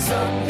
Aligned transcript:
Adventist 0.00 0.49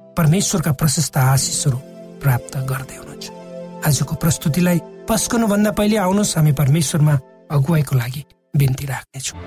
परमेश्वरका 0.21 0.71
प्रशस्त 0.77 1.17
आशिषहरू 1.17 1.77
प्राप्त 2.21 2.53
गर्दै 2.69 2.95
हुनुहुन्छ। 2.95 3.25
आजको 3.89 4.15
प्रस्तुतिलाई 4.21 4.79
पस्कनुभन्दा 5.09 5.71
पहिले 5.73 5.97
आउनुहोस् 5.97 6.37
हामी 6.37 6.51
परमेश्वरमा 6.61 7.13
अगुवाईको 7.49 7.95
लागि 7.97 8.21
बिन्ती 8.53 8.85
राख्नेछौँ। 8.85 9.39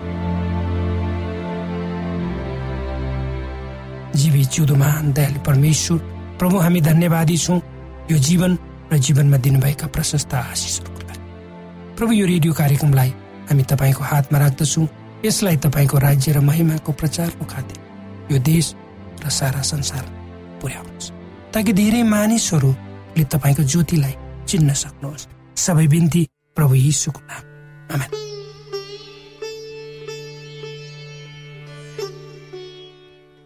जीवी 4.18 4.42
महान 4.74 5.12
दयालु 5.14 5.40
परमेश्वर 5.46 5.98
प्रभु 6.42 6.56
हामी 6.58 6.80
धन्यवादी 6.80 7.36
छौँ। 7.38 7.60
यो 8.10 8.18
जीवन 8.18 8.58
र 8.90 8.98
जीवनमा 8.98 9.38
दिनुभएका 9.46 9.86
प्रशस्त 9.94 10.34
आशिषहरूको 10.34 11.02
लागि। 11.06 11.22
प्रभु 11.94 12.12
यो 12.12 12.26
रेडियो 12.26 12.52
कार्यक्रमलाई 12.52 13.10
हामी 13.46 13.62
तपाईँको 13.62 14.02
हातमा 14.10 14.38
राख्दछौँ। 14.38 14.86
यसलाई 15.24 15.56
तपाईँको 15.62 15.96
राज्य 16.02 16.32
र 16.32 16.40
महिमाको 16.42 16.92
प्रचारको 16.92 17.44
खातिर 17.46 17.78
यो 18.34 18.38
देश 18.42 18.74
र 19.22 19.30
सारा 19.30 19.62
संसार 19.62 20.23
पुर्याउनुहोस्। 20.64 21.12
ताकि 21.54 21.72
धेरै 21.72 22.02
मानिसहरूले 22.08 23.24
तपाईँको 23.24 23.62
ज्योतिलाई 23.62 24.14
चिन्न 24.48 24.72
सक्नुहोस्। 24.74 25.28
सबै 25.56 25.86
बिन्ती 25.86 26.22
प्रभु 26.56 26.74
यीशुको 26.74 27.20
नाम। 27.20 27.42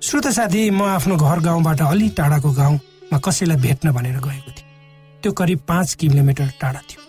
श्रोत 0.03 0.27
साथी 0.27 0.71
म 0.71 0.83
आफ्नो 0.89 1.17
घर 1.17 1.39
गाउँबाट 1.41 1.81
अलि 1.83 2.09
टाढाको 2.09 2.51
गाउँमा 2.53 3.19
कसैलाई 3.19 3.57
भेट्न 3.57 3.93
भनेर 3.93 4.17
गएको 4.17 4.51
थिएँ। 4.51 4.67
त्यो 5.23 5.33
करिब 5.33 5.61
पाँच 5.69 5.95
किलोमिटर 5.95 6.49
टाढा 6.61 6.81
थियो। 6.81 7.01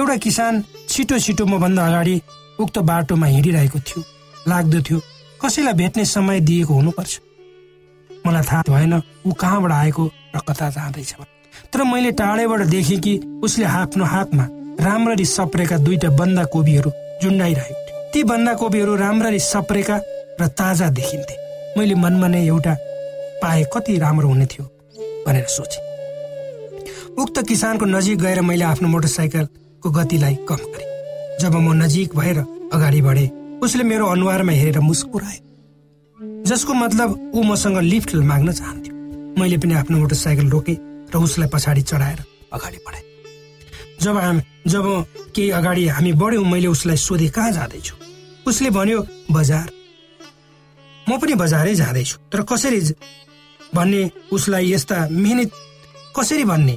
एउटा 0.00 0.16
किसान 0.16 0.64
छिटो 0.88 1.18
छिटो 1.18 1.46
मभन्दा 1.46 1.86
अगाडि 1.86 2.20
उक्त 2.60 2.78
बाटोमा 2.78 3.26
हिँडिरहेको 3.26 3.78
थियो। 3.78 4.00
लाग्दथ्यो 4.48 4.98
कसैलाई 5.44 5.74
भेट्ने 5.74 6.04
समय 6.04 6.40
दिएको 6.40 6.74
हुनुपर्छ? 6.74 7.20
मलाई 8.26 8.42
थाहा 8.42 8.62
भएन 8.68 8.94
ऊ 9.26 9.32
कहाँबाट 9.32 9.72
आएको 9.72 10.04
र 10.34 10.38
कता 10.48 10.68
जाँदैछ। 10.70 11.14
तर 11.72 11.82
मैले 11.84 12.12
टाढैबाट 12.12 12.62
देखेँ 12.68 12.98
कि 12.98 13.18
उसले 13.42 13.64
आफ्नो 13.64 14.04
हातमा 14.04 14.44
राम्ररी 14.80 15.24
सप्रेका 15.26 15.76
दुईटा 15.78 16.08
बन्दा 16.10 16.44
कोपीहरू 16.52 16.90
झुन्डाइरहेको 17.22 17.80
थियो। 17.86 18.12
ती 18.12 18.22
बन्दा 18.24 18.54
कोपीहरू 18.54 18.94
राम्ररी 18.96 19.38
सप्रेका 19.38 19.96
र 20.40 20.46
ताजा 20.48 20.88
देखिन्थे। 20.90 21.34
मैले 21.78 21.94
मनमा 21.94 22.28
नै 22.28 22.46
एउटा 22.46 22.74
पाए 23.42 23.64
कति 23.74 23.98
राम्रो 23.98 24.28
हुने 24.28 24.46
थियो 24.46 24.64
भनेर 25.26 25.46
सोचे। 25.48 25.80
उक्त 27.22 27.42
किसानको 27.48 27.84
नजिक 27.86 28.18
गएर 28.18 28.40
मैले 28.40 28.64
आफ्नो 28.64 28.88
मोटरसाइकलको 28.88 29.90
गतिलाई 29.90 30.34
कम 30.48 30.62
गरेँ। 30.74 30.86
जब 31.40 31.54
म 31.54 31.72
नजिक 31.82 32.14
भएर 32.16 32.38
अगाडि 32.72 33.00
बढे 33.02 33.26
उसले 33.62 33.82
मेरो 33.84 34.06
अनुहारमा 34.06 34.52
हेरेर 34.52 34.78
मुस्कुराए। 34.80 35.38
जसको 36.48 36.74
मतलब 36.74 37.32
ऊ 37.34 37.42
मसँग 37.42 37.78
लिफ्ट 37.82 38.14
माग्न 38.30 38.52
चाहन्थ्यो। 38.52 38.94
मैले 39.40 39.56
पनि 39.58 39.74
आफ्नो 39.74 39.98
मोटरसाइकल 39.98 40.48
रोकेँ 40.50 40.76
र 41.12 41.16
उसलाई 41.18 41.48
पछाडि 41.52 41.82
चढाएर 41.82 42.20
अगाडि 42.52 42.78
बढाएँ। 42.86 43.04
जब 44.02 44.16
हामी 44.16 44.42
जब 44.66 44.84
केही 45.34 45.50
अगाडि 45.50 45.86
हामी 45.88 46.12
बढ्यौँ 46.12 46.44
मैले 46.44 46.66
उसलाई 46.68 46.96
सोधेँ 46.96 47.28
कहाँ 47.30 47.52
जाँदैछु? 47.52 47.94
उसले 48.46 48.70
भन्यो 48.70 49.06
बजार। 49.30 49.68
म 51.08 51.18
पनि 51.18 51.34
बजारै 51.34 51.74
जाँदैछु। 51.74 52.16
तर 52.32 52.42
कसरी 52.42 52.80
भन्ने 53.74 54.02
उसलाई 54.32 54.72
यस्ता 54.72 54.96
मिहिनेत 55.10 55.50
कसरी 56.16 56.44
भन्ने? 56.44 56.76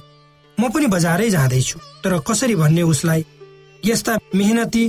म 0.58 0.70
पनि 0.70 0.88
बजारै 0.88 1.30
जाँदैछु। 1.30 1.80
तर 2.04 2.20
कसरी 2.28 2.56
भन्ने 2.56 2.82
उसलाई 2.84 3.26
यस्ता 3.84 4.18
मेहनती 4.36 4.84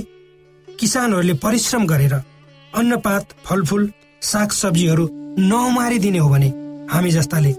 किसानहरूले 0.67 1.33
परिश्रम 1.43 1.85
गरेर 1.87 2.13
अन्नपात 2.73 3.25
फलफुल 3.45 3.83
साग 4.23 4.51
सब्जीहरू 4.51 5.07
नमारिदिने 5.39 6.17
हो 6.17 6.29
भने 6.29 6.49
हामी 6.91 7.11
जस्ताले 7.11 7.53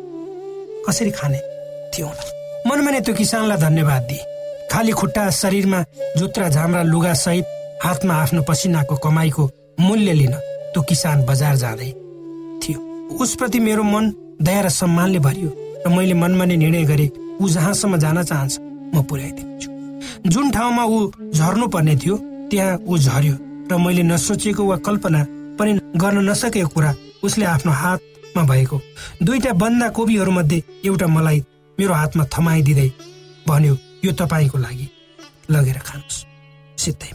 कसरी 0.86 1.10
खाने 1.10 1.40
थियौँ 1.92 2.12
मनमा 2.66 2.90
नै 2.90 3.00
त्यो 3.00 3.14
किसानलाई 3.14 3.58
धन्यवाद 3.58 4.02
दिए। 4.08 4.22
खाली 4.72 4.92
खुट्टा 4.92 5.28
शरीरमा 5.30 5.80
जुत्रा 6.18 6.48
झाम्रा 6.48 6.82
लुगा 6.82 7.12
सहित 7.24 7.44
हातमा 7.84 8.14
आफ्नो 8.14 8.42
पसिनाको 8.48 8.96
कमाईको 9.04 9.50
मूल्य 9.80 10.12
लिन 10.12 10.34
त्यो 10.72 10.82
किसान 10.88 11.24
बजार 11.26 11.56
जाँदै 11.56 11.90
थियो। 12.62 12.78
उसप्रति 13.22 13.60
मेरो 13.60 13.82
मन 13.82 14.04
दया 14.42 14.60
र 14.60 14.68
सम्मानले 14.72 15.18
भरियो 15.26 15.50
र 15.86 15.88
मैले 15.96 16.14
मनमा 16.14 16.44
नै 16.44 16.56
निर्णय 16.56 16.84
गरे 16.84 17.10
ऊ 17.40 17.48
जहाँसम्म 17.48 17.96
जान 17.98 18.22
चाहन्छ 18.22 18.58
म 18.94 19.02
पुर्याइदिन्छु। 19.04 19.68
जुन 20.32 20.50
ठाउँमा 20.50 20.84
ऊ 20.84 20.98
झर्नु 21.30 21.66
पर्ने 21.68 21.96
थियो 21.96 22.16
त्यहाँ 22.50 22.80
ऊ 22.88 22.98
झर्यो 22.98 23.36
र 23.70 23.76
मैले 23.84 24.02
नसोचेको 24.02 24.64
वा 24.64 24.76
कल्पना 24.88 25.24
पनि 25.24 25.33
गर्न 25.96 26.18
नसकेको 26.28 26.68
कुरा 26.68 26.94
उसले 27.24 27.44
आफ्नो 27.46 27.72
हातमा 27.72 28.42
भएको। 28.44 28.80
दुईटा 29.22 29.52
बन्दा 29.52 29.88
कोपीहरू 29.88 30.32
मध्ये 30.32 30.62
एउटा 30.84 31.06
मलाई 31.06 31.38
मेरो 31.78 31.94
हातमा 31.94 32.24
थमाइदिँदै 32.34 32.88
भन्यो 33.48 33.74
यो 34.04 34.12
तपाईँको 34.12 34.58
लागि। 34.58 34.88
लगेर 35.50 35.78
खानुहोस्। 35.78 36.24
सिधै 36.76 37.10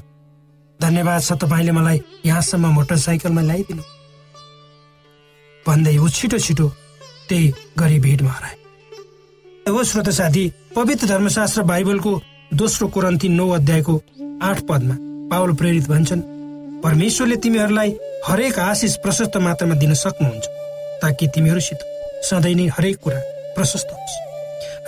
धन्यवाद 0.80 1.22
छ 1.22 1.32
तपाईँले 1.44 1.72
मलाई 1.72 2.00
यहाँसम्म 2.26 2.74
मोटरसाइकलमा 2.74 3.42
ल्याइदिनु 3.42 3.84
भन्दै 5.66 5.98
ऊ 5.98 6.08
छिटो 6.10 6.38
छिटो 6.40 6.68
त्यही 7.30 7.54
गरी 7.78 8.00
भिडमा 8.00 8.32
हराए। 8.32 8.56
हो 9.70 9.84
श्रोत 9.84 10.10
साथी 10.10 10.44
पवित्र 10.76 11.08
धर्मशास्त्र 11.08 11.62
बाइबलको 11.64 12.12
दोस्रो 12.54 12.88
कुरन्ती 12.88 13.30
नौ 13.30 13.50
अध्यायको 13.50 13.96
आठ 14.42 14.58
पदमा 14.66 14.96
पावल 15.30 15.54
प्रेरित 15.54 15.88
भन्छन् 15.88 16.22
परमेश्वरले 16.84 17.36
तिमीहरूलाई 17.36 17.92
हरेक 18.28 18.60
आशिष 18.60 18.96
प्रशस्त 18.98 19.38
मात्रामा 19.38 19.76
दिन 19.76 19.94
सक्नुहुन्छ 19.94 20.46
ताकि 21.02 21.28
तिमीहरूसित 21.36 21.80
सधैँ 22.30 22.56
नै 22.56 22.66
हरेक 22.78 22.98
कुरा 23.04 23.20
प्रशस्त 23.56 23.90
होस्। 23.92 24.16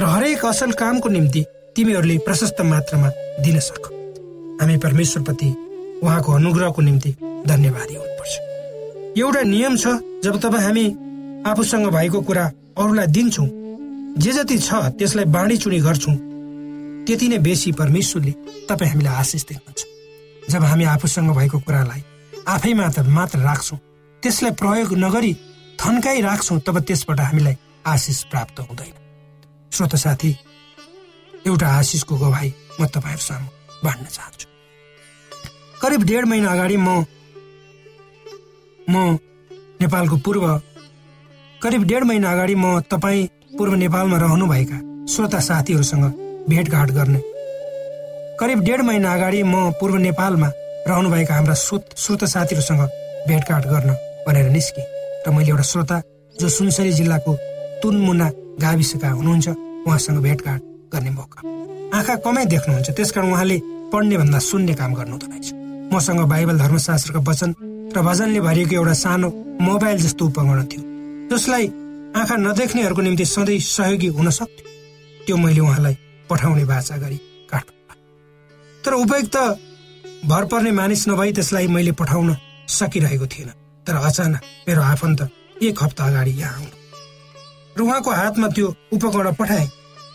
र 0.02 0.04
हरेक 0.06 0.46
असल 0.46 0.72
कामको 0.76 1.10
निम्ति 1.10 1.42
तिमीहरूले 1.76 2.18
प्रशस्त 2.28 2.62
मात्रामा 2.62 3.10
दिन 3.40 3.60
सक। 3.60 3.84
हामी 4.62 4.78
परमेश्वरप्रति 4.78 5.50
उहाँको 6.04 6.32
अनुग्रहको 6.32 6.82
निम्ति 6.82 7.12
धन्यवादी 7.48 7.96
हुनुपर्छ। 7.96 8.34
एउटा 9.18 9.42
नियम 9.48 9.78
छ 9.78 9.96
जब 10.24 10.40
तपाईँ 10.42 10.64
हामी 10.64 10.86
आफूसँग 11.48 11.88
भएको 11.88 12.22
कुरा 12.22 12.46
अरूलाई 12.78 13.08
दिन्छौँ 13.08 13.48
जे 14.18 14.32
जति 14.34 14.58
छ 14.60 14.70
त्यसलाई 15.00 15.26
बाँडीचुँडी 15.32 15.80
गर्छौँ 15.80 16.16
त्यति 17.08 17.28
नै 17.28 17.38
बेसी 17.40 17.72
परमेश्वरले 17.80 18.34
तपाईँ 18.70 18.92
हामीलाई 18.92 19.16
आशिष 19.16 19.44
दिनुहुन्छ। 19.50 19.82
जब 20.52 20.64
हामी 20.64 20.86
आफूसँग 20.86 21.36
भएको 21.38 21.60
कुरालाई 21.60 22.02
आफै 22.52 22.74
मात्र 22.74 23.04
मात्र 23.10 23.40
राख्छौँ। 23.40 23.80
त्यसलाई 24.24 24.52
प्रयोग 24.62 24.94
नगरी 24.98 25.34
थन्काइ 25.80 26.22
राख्छौँ 26.22 26.60
तब 26.68 26.80
त्यसबाट 26.88 27.20
हामीलाई 27.20 27.56
आशिष 27.86 28.24
प्राप्त 28.32 28.60
हुँदैन। 28.60 28.94
श्रोत 29.72 29.96
साथी 29.96 30.32
एउटा 31.48 31.68
आशिषको 31.70 32.16
गवाई 32.18 32.54
म 32.80 32.86
तपाईँहरू 32.86 33.24
सामु 33.24 33.48
बाँड्न 33.84 34.06
चाहन्छु। 34.08 34.48
करिब 35.82 36.02
डेढ 36.04 36.26
महिना 36.26 36.52
अगाडि 36.52 36.78
म 36.78 36.90
म 38.88 39.18
नेपालको 39.82 40.18
पूर्व 40.26 40.46
करिब 41.62 41.84
डेढ 41.88 42.04
महिना 42.04 42.32
अगाडि 42.32 42.56
म 42.56 42.80
तपाईँ 42.92 43.28
पूर्व 43.58 43.74
नेपालमा 43.76 44.18
रहनुभएका 44.18 44.78
श्रोता 45.08 45.40
साथीहरूसँग 45.40 46.06
भेटघाट 46.50 46.92
गर्ने। 46.92 47.22
करिब 48.40 48.60
डेढ 48.62 48.82
महिना 48.82 49.14
अगाडि 49.14 49.42
म 49.44 49.72
पूर्व 49.80 49.96
नेपालमा 49.98 50.50
रहनुभएका 50.88 51.34
हाम्रा 51.34 51.54
श्रोत 51.56 51.98
श्रोता 51.98 52.26
साथीहरूसँग 52.26 52.82
भेटघाट 53.28 53.66
गर्न 53.68 53.92
भनेर 54.28 54.50
निस्केँ 54.50 54.86
र 55.28 55.32
मैले 55.32 55.50
एउटा 55.50 55.64
श्रोता 55.64 56.02
जो 56.36 56.50
सुनसरी 56.50 56.92
जिल्लाको 56.94 57.36
तुनमुना 57.82 58.30
गाविसका 58.62 59.10
हुनुहुन्छ 59.10 59.48
उहाँसँग 59.88 60.20
भेटघाट 60.22 60.62
गर्ने 60.94 61.10
मौका। 61.10 61.40
आँखा 61.98 62.16
कमै 62.26 62.46
देख्नुहुन्छ 62.46 62.90
त्यसकारण 62.98 63.32
उहाँले 63.32 63.58
पढ्ने 63.94 64.18
भन्दा 64.18 64.40
सुन्ने 64.42 64.74
काम 64.74 64.94
गर्नुहुँदो 64.94 65.28
रहेछ। 65.32 65.48
मसँग 65.94 66.22
बाइबल 66.30 66.58
धर्मशास्त्रका 66.58 67.20
वचन 67.30 67.50
र 67.96 68.02
भजनले 68.02 68.40
भरिएको 68.42 68.76
एउटा 68.76 68.94
सानो 69.04 69.30
मोबाइल 69.62 69.98
जस्तो 70.02 70.26
उपकरण 70.26 70.64
थियो 70.72 70.84
जसलाई 71.32 71.66
आँखा 72.20 72.36
नदेख्नेहरूको 72.38 73.02
निम्ति 73.02 73.26
सधैँ 73.26 73.60
सहयोगी 73.60 74.08
हुन 74.18 74.30
सक्थ्यो। 74.30 74.66
त्यो 75.26 75.38
मैले 75.38 75.62
उहाँलाई 75.62 75.96
पठाउने 76.30 76.64
बाचा 76.66 76.98
गरी 76.98 77.18
काठमाडौँ 77.52 78.82
तर 78.84 78.94
उपयुक्त 78.94 79.38
भर 80.26 80.46
पर्ने 80.46 80.72
मानिस 80.72 81.08
नभई 81.08 81.32
त्यसलाई 81.34 81.68
मैले 81.68 81.92
पठाउन 81.98 82.36
सकिरहेको 82.70 83.26
थिएन। 83.26 83.50
तर 83.86 83.96
अचानक 83.98 84.42
मेरो 84.68 84.82
आफन्त 84.82 85.22
एक 85.62 85.84
हप्ता 85.84 86.06
अगाडि 86.06 86.32
यहाँ 86.32 86.54
आउनु। 86.56 86.76
र 87.78 87.82
उहाँको 87.82 88.12
हातमा 88.12 88.48
त्यो 88.56 88.68
उपकरण 88.94 89.34
पठाए। 89.34 89.66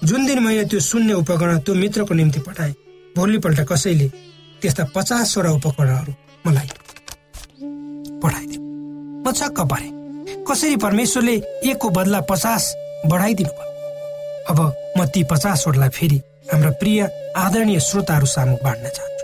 जुन 0.05 0.27
दिन 0.27 0.39
मैले 0.45 0.65
त्यो 0.71 0.81
सुन्ने 0.81 1.13
उपकरण 1.13 1.59
त्यो 1.67 1.75
मित्रको 1.75 2.15
निम्ति 2.15 2.41
पठाएँ 2.47 2.75
भोलिपल्ट 3.17 3.61
कसैले 3.67 4.09
त्यस्ता 4.63 4.85
पचासवटा 4.95 5.51
उपकरणहरू 5.51 6.13
मलाई 6.47 6.69
पठाइदियो 8.23 8.61
म 9.27 9.33
छक्क 9.33 9.61
परे। 9.67 9.89
कसरी 10.47 10.77
परमेश्वरले 10.87 11.35
एकको 11.67 11.89
बदला 11.91 12.21
पचास 12.31 12.65
बढाइदिनु 13.11 13.51
भयो? 13.51 13.75
अब 14.51 14.59
म 14.99 15.05
ती 15.11 15.25
पचासवटालाई 15.31 15.91
फेरि 15.91 16.19
हाम्रा 16.53 16.71
प्रिय 16.79 17.01
आदरणीय 17.37 17.81
श्रोताहरू 17.81 18.27
सामु 18.27 18.57
बाँड्न 18.63 18.87
चाहन्छु। 18.87 19.16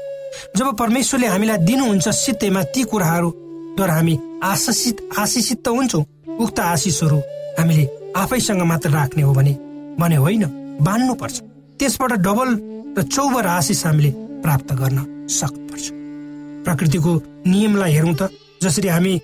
जब 0.56 0.76
परमेश्वरले 0.76 1.26
हामीलाई 1.26 1.58
दिनुहुन्छ 1.64 2.08
सित्तैमा 2.14 2.62
ती 2.74 2.82
कुराहरूद्वारा 2.84 3.94
हामी 3.94 4.14
आशिषित 4.44 4.96
आशिषित 5.18 5.58
त 5.64 5.68
हुन्छौँ 5.68 6.04
उक्त 6.44 6.58
आशिषहरू 6.60 7.18
हामीले 7.58 7.84
आफैसँग 8.16 8.62
मात्र 8.70 8.90
राख्ने 8.90 9.22
हो 9.22 9.32
भने 9.32 9.52
भने 9.98 10.16
होइन 10.16 10.44
बाँड्नुपर्छ 10.84 11.40
त्यसबाट 11.80 12.12
डबल 12.26 12.50
र 12.98 13.02
चौबर 13.02 13.46
आशिष 13.48 13.84
हामीले 13.86 14.10
प्राप्त 14.44 14.72
गर्न 14.80 14.98
सक्नुपर्छ। 15.32 15.86
प्रकृतिको 16.64 17.12
नियमलाई 17.46 17.92
हेरौँ 17.92 18.14
त 18.20 18.28
जसरी 18.62 18.88
हामी 18.88 19.14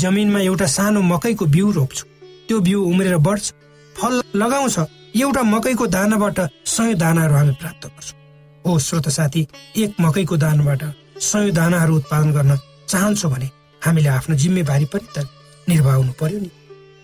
जमिनमा 0.00 0.40
एउटा 0.40 0.66
सानो 0.76 1.00
मकैको 1.02 1.44
बिउ 1.56 1.70
रोप्छौँ। 1.76 2.08
त्यो 2.48 2.60
बिउ 2.60 2.78
उम्रेर 2.90 3.16
बढ्छ 3.26 3.52
फल 3.96 4.14
लगाउँछ 4.34 4.78
एउटा 5.20 5.42
मकैको 5.52 5.86
दानाबाट 5.96 6.40
सय 6.66 6.94
दानाहरू 7.04 7.34
हामी 7.34 7.52
प्राप्त 7.60 7.86
गर्छौँ। 7.86 8.19
हो 8.66 8.78
श्रोत 8.78 9.08
साथी 9.08 9.46
एक 9.76 9.94
मकैको 10.00 10.36
दानाबाट 10.36 10.82
सय 11.20 11.50
दानाहरू 11.50 11.96
उत्पादन 11.96 12.30
गर्न 12.32 12.58
चाहन्छौ 12.88 13.28
भने 13.28 13.48
हामीले 13.82 14.08
आफ्नो 14.08 14.36
जिम्मेवारी 14.36 14.84
पनि 14.84 15.06
त 15.16 15.26
निर्वाह 15.68 15.96
पर्यो 16.20 16.38
नि। 16.38 16.50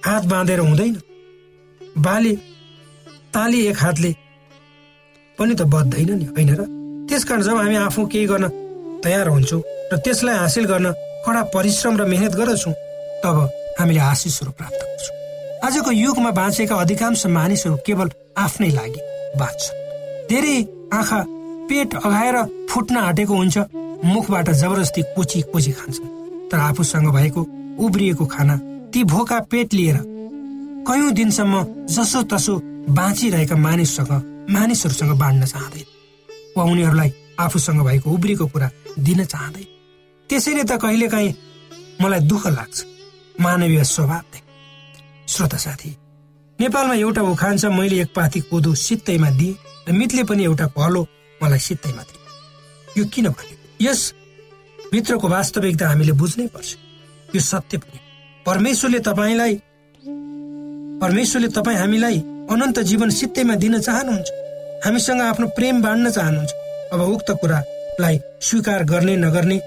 हात 0.07 0.25
बाँधेर 0.25 0.61
हुँदैन। 0.61 0.95
बाली 1.99 2.33
ताली 3.35 3.61
एक 3.67 3.79
हातले 3.79 4.13
पनि 5.39 5.55
त 5.55 5.63
बद्दैन 5.75 6.11
नि 6.19 6.27
होइन 6.27 6.51
र? 6.55 6.63
त्यसकारण 7.09 7.43
जब 7.43 7.57
हामी 7.57 7.77
आफू 7.77 8.07
केही 8.07 8.27
गर्न 8.27 8.49
तयार 9.05 9.29
हुन्छौँ 9.29 9.63
र 9.93 9.97
त्यसलाई 10.05 10.37
हासिल 10.37 10.65
गर्न 10.65 10.93
कडा 11.27 11.43
परिश्रम 11.55 11.97
र 11.97 12.05
मेहनत 12.05 12.35
गर्दछौँ 12.35 12.75
तब 13.25 13.37
हामीले 13.79 14.01
आशिषहरू 14.01 14.51
प्राप्त 14.53 14.81
गर्छौँ। 14.83 15.15
आजको 15.65 15.91
युगमा 15.93 16.31
बाँचेका 16.31 16.75
अधिकांश 16.77 17.27
मानिसहरू 17.27 17.77
केवल 17.87 18.09
आफ्नै 18.37 18.71
लागि 18.71 19.01
बाँच्छन्। 19.41 19.75
धेरै 20.29 20.57
आँखा 20.93 21.21
पेट 21.69 21.95
अघाएर 21.97 22.37
फुट्न 22.71 22.97
आँटेको 22.99 23.35
हुन्छ 23.35 23.59
मुखबाट 24.05 24.51
जबरजस्ती 24.53 25.03
कोची 25.17 25.41
कोची 25.53 25.73
खान्छन् 25.73 26.15
तर 26.51 26.59
आफूसँग 26.61 27.09
भएको 27.13 27.47
उब्रिएको 27.87 28.27
खाना 28.27 28.57
ती 28.93 29.05
भोका 29.05 29.41
पेट 29.51 29.75
लिएर 29.75 29.99
कयौं 30.89 31.13
दिनसम्म 31.15 31.65
जसो 31.89 32.23
तसो 32.33 32.59
बाँचिरहेका 32.93 33.57
मानिससँग 33.59 34.13
मानिसहरूसँग 34.51 35.19
बाँड्न 35.19 35.47
चाहँदैन 35.47 35.87
वा 36.57 36.65
उनीहरूलाई 36.65 37.13
आफूसँग 37.41 37.85
भएको 37.85 38.11
उब्रिएको 38.11 38.47
कुरा 38.47 38.71
दिन 39.01 39.25
चाहँदैन 39.25 39.67
त्यसैले 40.31 40.65
त 40.65 40.79
कहिलेकाहीँ 40.83 41.35
मलाई 42.03 42.21
दुःख 42.27 42.47
लाग्छ 42.49 42.85
मानवीय 43.41 43.85
स्वभाव 43.87 44.37
श्रोता 45.29 45.57
साथी 45.57 45.91
नेपालमा 46.59 46.95
एउटा 46.95 47.23
उखान 47.25 47.57
छ 47.59 47.65
मैले 47.75 48.01
एक 48.01 48.15
पाथी 48.17 48.41
कोदो 48.51 48.75
सित्तैमा 48.77 49.31
दिएँ 49.39 49.57
र 49.89 49.93
मितले 49.93 50.23
पनि 50.25 50.45
एउटा 50.45 50.67
पहलो 50.77 51.03
मलाई 51.43 51.59
सित्तैमा 51.59 52.03
दिए 52.03 52.99
यो 52.99 53.05
किन 53.15 53.29
भने 53.29 53.55
यस 53.87 54.01
भित्रको 54.93 55.29
वास्तविकता 55.29 55.89
हामीले 55.89 56.13
बुझ्नै 56.21 56.47
पर्छ। 56.55 56.77
यो 57.35 57.41
सत्य 57.43 57.79
पनि 57.79 57.99
परमेश्वरले 58.47 59.01
तपाईँलाई 59.09 59.55
परमेश्वरले 61.03 61.49
तपाईँ 61.53 61.79
हामीलाई 61.79 62.19
अनन्त 62.51 62.79
जीवन 62.89 63.11
सित्तैमा 63.11 63.55
दिन 63.63 63.79
चाहनुहुन्छ। 63.81 64.29
हामीसँग 64.85 65.21
आफ्नो 65.23 65.47
प्रेम 65.57 65.83
बाँड्न 65.83 66.11
चाहनुहुन्छ। 66.11 66.53
अब 66.93 67.01
उक्त 67.01 67.31
कुरालाई 67.41 68.17
स्वीकार 68.41 68.85
गर्ने 68.85 69.17
नगर्ने 69.17 69.59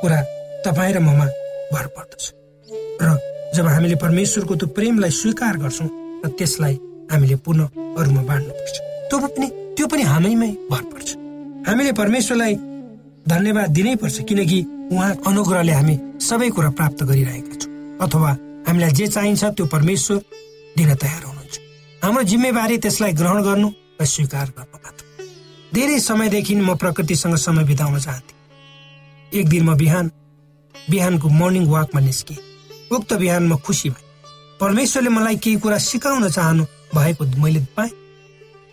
कुरा 0.00 0.20
तपाईँ 0.66 0.94
र 0.94 0.98
ममा 1.00 1.26
भर 1.72 1.86
पर्दछ। 1.96 2.24
र 3.02 3.08
जब 3.54 3.66
हामीले 3.66 3.96
परमेश्वरको 3.96 4.54
त्यो 4.56 4.68
प्रेमलाई 4.76 5.10
स्वीकार 5.10 5.56
गर्छौँ 5.56 5.88
र 6.24 6.28
त्यसलाई 6.38 6.74
हामीले 7.12 7.36
पुनः 7.46 7.64
अरूमा 7.98 8.22
बाँड्नुपर्छ। 8.22 8.76
त्यो 9.08 9.18
पनि 9.18 9.46
त्यो 9.76 9.86
पनि 9.86 10.02
हामीमै 10.02 10.50
भर 10.70 10.82
पर्छ। 10.92 11.08
हामीले 11.66 11.92
परमेश्वरलाई 11.92 12.54
धन्यवाद 13.28 13.70
दिनै 13.76 13.94
पर्छ 14.00 14.16
किनकि 14.28 14.58
उहाँ 14.92 15.12
अनुग्रहले 15.28 15.72
हामी 15.72 15.96
सबै 16.28 16.48
कुरा 16.56 16.70
प्राप्त 16.78 17.02
गरिरहेका 17.04 17.54
छौँ। 17.60 17.72
अथवा 18.00 18.30
हामीलाई 18.66 18.92
जे 18.98 19.06
चाहिन्छ 19.06 19.44
त्यो 19.44 19.66
परमेश्वर 19.66 20.16
दिन 20.76 20.94
तयार 20.94 21.22
हुनुहुन्छ। 21.24 21.54
हाम्रो 22.04 22.22
जिम्मेवारी 22.22 22.76
त्यसलाई 22.78 23.12
ग्रहण 23.20 23.42
गर्नु 23.42 23.68
र 24.00 24.04
स्वीकार 24.04 24.46
गर्नु 24.56 24.76
मात्र। 24.84 25.04
धेरै 25.74 25.98
समयदेखि 26.00 26.54
म 26.56 26.74
प्रकृतिसँग 26.80 27.36
समय 27.36 27.64
बिताउन 27.64 27.98
चाहन्थे। 27.98 28.32
एक 29.38 29.48
दिन 29.48 29.62
म 29.68 29.76
बिहान 29.76 30.10
बिहानको 30.74 31.28
मर्निङ 31.28 31.64
वाकमा 31.68 32.00
निस्केँ। 32.00 32.38
उक्त 32.96 33.12
बिहान 33.12 33.42
म 33.48 33.56
खुसी 33.60 33.90
भएँ। 33.90 34.04
परमेश्वरले 34.60 35.10
मलाई 35.10 35.36
केही 35.36 35.56
कुरा 35.60 35.78
सिकाउन 35.78 36.28
चाहनु 36.30 36.64
भएको 36.94 37.24
मैले 37.42 37.60
पाएँ। 37.76 38.05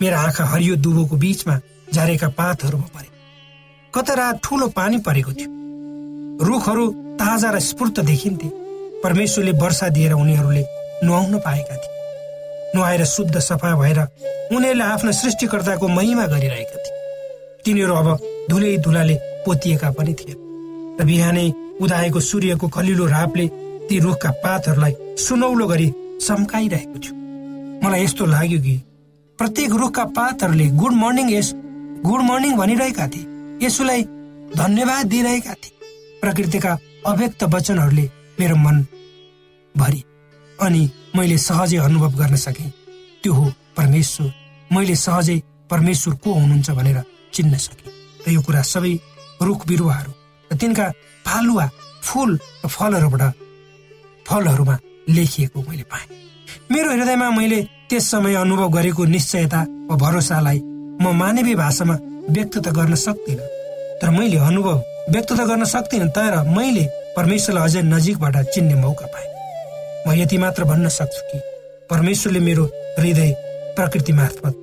मेरा 0.03 0.19
आँखा 0.19 0.45
हरियो 0.45 0.75
दुबोको 0.75 1.15
बिचमा 1.15 1.59
झारेका 1.93 2.27
पातहरूमा 2.29 2.87
परे। 2.91 3.07
कता 3.93 4.13
रात 4.13 4.39
ठुलो 4.43 4.67
पानी 4.67 4.97
परेको 4.97 5.31
थियो। 5.31 5.49
रुखहरू 6.43 6.91
ताजा 7.15 7.49
र 7.51 7.59
स्फूर्त 7.59 7.99
देखिन्थे। 7.99 8.49
परमेश्वरले 8.99 9.51
वर्षा 9.51 9.87
दिएर 9.89 10.13
उनीहरूले 10.13 10.63
नुहाउन 11.03 11.39
पाएका 11.39 11.75
थिए। 11.75 11.91
नुहाएर 12.75 13.05
शुद्ध 13.05 13.39
सफा 13.39 13.75
भएर 13.79 13.99
उनीहरूले 14.51 14.83
आफ्ना 14.83 15.11
सृष्टिकर्ताको 15.11 15.87
महिमा 15.87 16.25
गरिरहेका 16.27 16.77
थिए। 16.83 17.61
तिनीहरू 17.65 17.93
अब 17.93 18.07
धुलै 18.49 18.77
धुलाले 18.77 19.15
पोतिएका 19.45 19.91
पनि 19.91 20.13
थिए। 20.13 20.35
र 20.99 21.05
बिहानै 21.05 21.47
उदाएको 21.81 22.19
सूर्यको 22.19 22.67
कलिलो 22.67 23.05
रापले 23.07 23.47
ती 23.87 23.99
रुखका 23.99 24.31
पातहरूलाई 24.43 24.95
सुनौलो 25.17 25.67
गरी 25.67 25.93
चम्काइरहेको 26.21 26.97
थियो। 26.99 27.15
मलाई 27.83 28.03
यस्तो 28.03 28.25
लाग्यो 28.25 28.59
कि 28.59 28.81
प्रत्येक 29.39 29.71
रुखका 29.71 30.03
पातहरूले 30.15 30.67
good 30.79 30.93
morning 30.93 31.29
yes 31.33 31.53
good 32.05 32.21
morning 32.21 32.57
भनिरहेका 32.57 33.07
थिए। 33.07 33.25
यसुलाई 33.65 34.03
धन्यवाद 34.55 35.05
दिइरहेका 35.07 35.53
थिए। 35.53 35.73
प्रकृतिका 36.21 36.77
अव्यक्त 37.05 37.43
वचनहरूले 37.43 38.09
मेरो 38.39 38.55
मन 38.55 38.85
भरि। 39.75 40.03
अनि 40.61 40.81
मैले 41.15 41.37
सहजै 41.37 41.77
अनुभव 41.77 42.11
गर्न 42.17 42.35
सकेँ। 42.35 42.69
त्यो 43.23 43.33
हो 43.33 43.45
परमेश्वर। 43.77 44.33
मैले 44.71 44.95
सहजै 44.95 45.41
परमेश्वर 45.69 46.13
को 46.15 46.33
हुनुहुन्छ 46.33 46.69
भनेर 46.69 47.03
चिन्न 47.33 47.57
सकेँ। 47.57 47.91
र 48.27 48.31
यो 48.31 48.41
कुरा 48.41 48.61
सबै 48.61 48.93
रुख 49.41 49.67
बिरुवाहरू 49.67 50.11
र 50.51 50.55
तिनका 50.57 50.85
फालुवा 51.25 51.65
फुल 52.03 52.31
र 52.65 52.67
फलहरूबाट 52.67 53.23
फलहरूमा 54.27 54.75
लेखिएको 55.09 55.59
मैले 55.67 55.83
पाएँ। 55.83 56.07
मेरो 56.71 56.91
हृदयमा 56.91 57.29
मैले 57.29 57.59
त्यस 57.89 58.09
समय 58.11 58.35
अनुभव 58.35 58.69
गरेको 58.77 59.03
निश्चयता 59.05 59.61
वा 59.89 59.95
भरोसालाई 60.03 60.59
म 61.01 61.11
मानवीय 61.19 61.55
भाषामा 61.55 61.95
व्यक्त 62.29 62.57
त 62.57 62.67
गर्न 62.77 62.95
सक्दिनँ। 62.95 63.47
तर 64.01 64.09
मैले 64.17 64.37
अनुभव 64.49 64.77
व्यक्त 65.13 65.31
त 65.33 65.41
गर्न 65.49 65.63
सक्दिनँ 65.73 66.09
तर 66.15 66.35
मैले 66.55 66.85
परमेश्वरलाई 67.15 67.63
अझै 67.69 67.81
नजिकबाट 67.93 68.35
चिन्ने 68.53 68.75
मौका 68.81 69.05
पाएँ। 69.13 69.29
म 70.07 70.13
यति 70.19 70.37
मात्र 70.37 70.63
भन्न 70.71 70.89
सक्छु 70.89 71.21
कि 71.29 71.37
परमेश्वरले 71.89 72.39
मेरो 72.47 72.63
हृदय 72.99 73.31
प्रकृति 73.75 74.13
मार्फत 74.13 74.53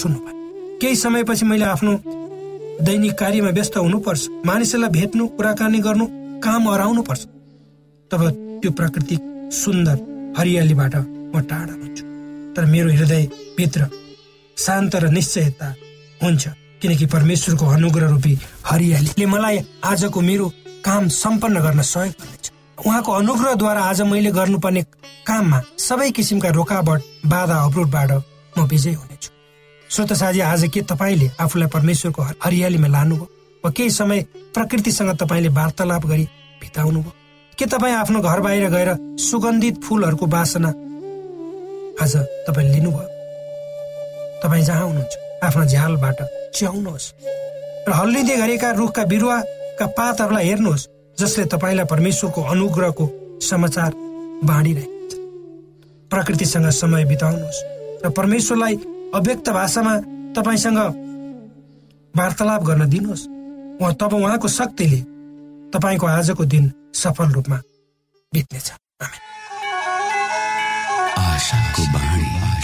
सुन्नुभयो। 0.00 0.78
केही 0.80 0.96
समयपछि 0.96 1.44
मैले 1.44 1.64
आफ्नो 1.64 1.92
दैनिक 2.86 3.14
कार्यमा 3.18 3.50
व्यस्त 3.56 3.76
हुनुपर्छ 3.76 4.28
मानिसहरूलाई 4.46 4.90
भेट्नु 4.98 5.26
कुराकानी 5.36 5.78
गर्नु 5.86 6.06
काम 6.44 6.68
हराउनु 6.68 7.02
पर्छ 7.08 7.22
तब 8.10 8.22
त्यो 8.60 8.70
प्राकृतिक 8.78 9.20
सुन्दर 9.54 9.96
हरियालीबाट 10.38 10.94
म 10.96 11.40
टाढा 11.50 11.74
हुन्छु। 11.74 12.09
तर 12.56 12.64
मेरो 12.64 12.90
हृदयभित्र 12.90 13.88
शान्त 14.56 14.96
र 14.96 15.08
निश्चयता 15.08 15.74
हुन्छ। 16.22 16.48
किनकि 16.82 17.06
परमेश्वरको 17.06 17.66
अनुग्रह 17.66 18.08
रूपी 18.08 18.38
हरियालीले 18.66 19.26
मलाई 19.26 19.58
आजको 19.84 20.20
मेरो 20.20 20.52
काम 20.84 21.08
सम्पन्न 21.08 21.60
गर्न 21.60 21.82
सहयोग 21.82 22.14
गर्नेछ। 22.14 22.50
उहाँको 22.86 23.12
अनुग्रहद्वारा 23.12 23.80
आज 23.80 24.00
मैले 24.02 24.30
गर्नुपर्ने 24.30 24.82
काममा 25.26 25.60
सबै 25.78 26.10
किसिमका 26.10 26.48
रोकावट 26.48 27.00
बाधा 27.26 27.56
अवरोधबाट 27.62 28.10
म 28.58 28.66
विजय 28.66 28.92
हुनेछु। 28.92 29.30
श्रोत 29.90 30.12
साझी 30.12 30.40
आज 30.40 30.70
के 30.74 30.80
तपाईँले 30.82 31.30
आफूलाई 31.40 31.68
परमेश्वरको 31.68 32.22
हरियालीमा 32.44 32.88
लानुभयो? 32.88 33.28
वा 33.64 33.70
केही 33.70 33.90
समय 33.90 34.20
प्रकृतिसँग 34.54 35.10
तपाईँले 35.16 35.48
वार्तालाप 35.48 36.06
गरी 36.06 36.24
बिताउनु 36.60 37.00
भयो 37.00 37.12
के 37.58 37.66
तपाईँ 37.66 37.94
आफ्नो 37.94 38.20
घर 38.20 38.40
बाहिर 38.40 38.68
गएर 38.70 38.90
सुगन्धित 39.20 39.84
फुलहरूको 39.84 40.26
बासना 40.26 40.72
आज 42.00 42.16
तपाईँले 42.46 42.72
लिनुभयो। 42.74 43.08
तपाईँ 44.42 44.64
जहाँ 44.64 44.84
हुनुहुन्छ 44.84 45.14
आफ्नो 45.44 45.64
झ्यालबाट 45.64 46.18
च्याउनुहोस्। 46.56 47.06
र 47.88 47.92
हल्लिँदै 47.92 48.36
गरेका 48.36 48.70
रुखका 48.72 49.04
बिरुवाका 49.04 49.86
पातहरूलाई 49.98 50.44
हेर्नुहोस् 50.48 50.88
जसले 51.18 51.44
तपाईँलाई 51.52 51.86
परमेश्वरको 51.92 52.40
अनुग्रहको 52.42 53.04
समाचार 53.44 53.90
बाँडिरहेको 54.48 54.96
प्रकृतिसँग 56.10 56.68
समय 56.72 57.04
बिताउनुहोस् 57.04 57.60
र 58.04 58.10
परमेश्वरलाई 58.16 58.74
अव्यक्त 59.14 59.48
भाषामा 59.50 59.94
तपाईँसँग 60.36 60.80
वार्तालाप 62.14 62.62
गर्न 62.64 62.88
दिनुहोस्। 62.88 63.28
उहाँ 63.80 63.94
तब 64.00 64.12
उहाँको 64.14 64.48
शक्तिले 64.48 65.00
तपाईँको 65.72 66.06
आजको 66.06 66.44
दिन 66.44 66.64
सफल 66.94 67.28
रूपमा 67.36 67.58
बित्नेछ। 68.32 68.68